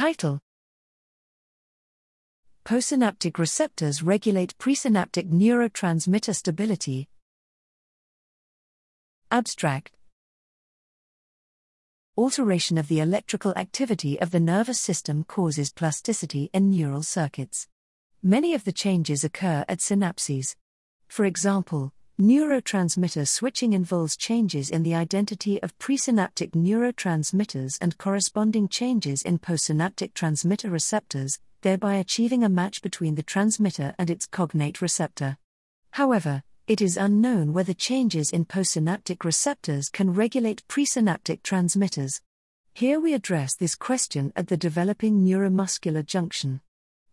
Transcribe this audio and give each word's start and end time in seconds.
Title 0.00 0.40
Postsynaptic 2.64 3.36
receptors 3.36 4.02
regulate 4.02 4.56
presynaptic 4.56 5.30
neurotransmitter 5.30 6.34
stability. 6.34 7.06
Abstract 9.30 9.92
Alteration 12.16 12.78
of 12.78 12.88
the 12.88 13.00
electrical 13.00 13.52
activity 13.56 14.18
of 14.18 14.30
the 14.30 14.40
nervous 14.40 14.80
system 14.80 15.22
causes 15.22 15.70
plasticity 15.70 16.48
in 16.54 16.70
neural 16.70 17.02
circuits. 17.02 17.68
Many 18.22 18.54
of 18.54 18.64
the 18.64 18.72
changes 18.72 19.22
occur 19.22 19.66
at 19.68 19.80
synapses. 19.80 20.56
For 21.08 21.26
example, 21.26 21.92
neurotransmitter 22.20 23.26
switching 23.26 23.72
involves 23.72 24.16
changes 24.16 24.68
in 24.68 24.82
the 24.82 24.94
identity 24.94 25.62
of 25.62 25.78
presynaptic 25.78 26.50
neurotransmitters 26.50 27.78
and 27.80 27.96
corresponding 27.98 28.68
changes 28.68 29.22
in 29.22 29.38
postsynaptic 29.38 30.12
transmitter 30.12 30.68
receptors, 30.68 31.38
thereby 31.62 31.94
achieving 31.94 32.44
a 32.44 32.48
match 32.48 32.82
between 32.82 33.14
the 33.14 33.22
transmitter 33.22 33.94
and 33.98 34.10
its 34.10 34.26
cognate 34.26 34.82
receptor. 34.82 35.38
However, 35.92 36.42
it 36.66 36.80
is 36.80 36.96
unknown 36.96 37.52
whether 37.52 37.74
changes 37.74 38.30
in 38.30 38.44
postsynaptic 38.44 39.24
receptors 39.24 39.88
can 39.88 40.12
regulate 40.12 40.62
presynaptic 40.68 41.42
transmitters. 41.42 42.20
Here 42.74 43.00
we 43.00 43.14
address 43.14 43.56
this 43.56 43.74
question 43.74 44.32
at 44.36 44.48
the 44.48 44.56
developing 44.56 45.24
neuromuscular 45.24 46.06
junction. 46.06 46.60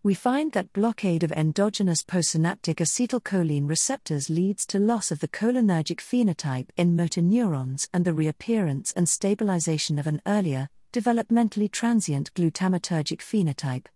We 0.07 0.13
find 0.13 0.53
that 0.53 0.71
blockade 0.71 1.23
of 1.23 1.34
endogenous 1.34 2.02
postsynaptic 2.02 2.75
acetylcholine 2.75 3.67
receptors 3.67 4.29
leads 4.29 4.65
to 4.67 4.79
loss 4.79 5.11
of 5.11 5.20
the 5.20 5.27
cholinergic 5.27 5.98
phenotype 5.98 6.70
in 6.77 6.95
motor 6.95 7.21
neurons 7.21 7.89
and 7.93 8.05
the 8.05 8.13
reappearance 8.13 8.93
and 8.93 9.09
stabilization 9.09 9.99
of 9.99 10.07
an 10.07 10.21
earlier, 10.25 10.70
developmentally 10.93 11.70
transient 11.70 12.34
glutamatergic 12.35 13.20
phenotype. 13.20 13.88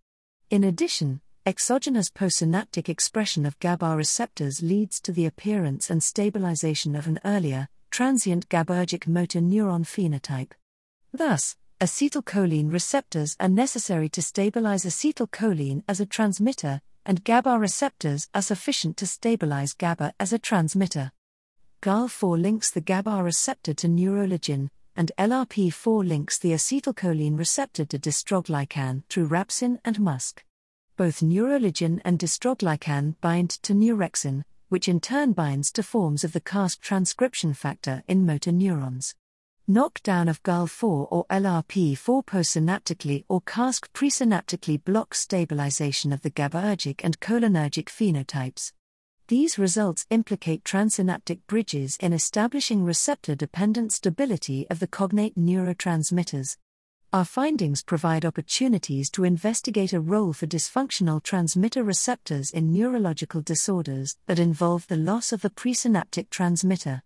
In 0.50 0.66
addition, 0.66 1.22
exogenous 1.46 2.10
postsynaptic 2.10 2.90
expression 2.90 3.46
of 3.46 3.58
GABA 3.60 3.96
receptors 3.96 4.62
leads 4.62 5.00
to 5.00 5.14
the 5.14 5.28
appearance 5.28 5.90
and 5.90 6.04
stabilization 6.04 6.94
of 6.94 7.08
an 7.08 7.22
earlier, 7.24 7.70
transient 7.90 8.50
GABAergic 8.50 9.08
motor 9.08 9.40
neuron 9.40 9.86
phenotype. 9.86 10.52
Thus, 11.14 11.56
acetylcholine 11.82 12.72
receptors 12.72 13.36
are 13.40 13.50
necessary 13.50 14.08
to 14.08 14.22
stabilize 14.22 14.86
acetylcholine 14.86 15.84
as 15.88 16.00
a 16.00 16.06
transmitter, 16.06 16.80
and 17.08 17.24
GABA 17.24 17.58
receptors 17.58 18.30
are 18.36 18.44
sufficient 18.44 18.98
to 18.98 19.08
stabilize 19.08 19.74
GABA 19.74 20.14
as 20.20 20.32
a 20.32 20.38
transmitter. 20.38 21.12
GARLH4 21.82 22.40
links 22.40 22.70
the 22.70 22.82
GABA 22.82 23.24
receptor 23.24 23.74
to 23.74 23.88
neuroligin, 23.88 24.70
and 24.96 25.12
LRP4 25.18 26.08
links 26.08 26.38
the 26.38 26.52
acetylcholine 26.52 27.36
receptor 27.36 27.84
to 27.86 27.98
dystroglycan 27.98 29.02
through 29.10 29.30
rapsyn 29.30 29.80
and 29.84 29.98
MuSK. 29.98 30.44
Both 30.98 31.22
neuroligin 31.22 32.00
and 32.06 32.20
dystroglycan 32.20 33.16
bind 33.22 33.50
to 33.64 33.74
neurexin, 33.74 34.44
which 34.70 34.88
in 34.88 35.00
turn 35.00 35.34
binds 35.34 35.72
to 35.72 35.82
forms 35.82 36.24
of 36.24 36.34
the 36.34 36.42
CASK 36.42 36.80
transcription 36.80 37.56
factor 37.56 38.04
in 38.08 38.24
motor 38.24 38.52
neurons. 38.52 39.16
Knockdown 39.74 40.28
of 40.28 40.44
GARLH4 40.44 41.08
or 41.12 41.26
LRP4 41.28 42.26
postsynaptically 42.26 43.24
or 43.30 43.40
CASK 43.40 43.94
presynaptically 43.94 44.84
blocks 44.84 45.22
stabilization 45.22 46.12
of 46.12 46.24
the 46.24 46.30
GABAergic 46.30 47.00
and 47.06 47.18
cholinergic 47.22 47.86
phenotypes. 47.86 48.74
These 49.30 49.58
results 49.58 50.06
implicate 50.10 50.66
transsynaptic 50.66 51.40
bridges 51.48 51.96
in 52.02 52.12
establishing 52.12 52.84
receptor 52.84 53.34
dependent 53.34 53.94
stability 53.94 54.68
of 54.70 54.80
the 54.80 54.88
cognate 54.88 55.38
neurotransmitters. 55.38 56.58
Our 57.14 57.24
findings 57.24 57.82
provide 57.82 58.26
opportunities 58.26 59.10
to 59.12 59.24
investigate 59.24 59.94
a 59.94 60.02
role 60.02 60.34
for 60.34 60.48
dysfunctional 60.48 61.24
transmitter 61.24 61.82
receptors 61.82 62.52
in 62.52 62.74
neurological 62.74 63.40
disorders 63.40 64.18
that 64.26 64.38
involve 64.38 64.86
the 64.90 64.98
loss 64.98 65.32
of 65.32 65.42
the 65.42 65.50
presynaptic 65.50 66.30
transmitter. 66.30 67.04